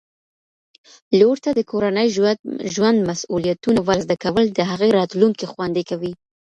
[1.19, 2.07] لور ته د کورني
[2.73, 6.11] ژوند مسؤلیتونه ور زده کول د هغې راتلونکی خوندي کوي